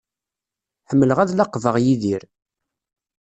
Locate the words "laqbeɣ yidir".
1.33-2.23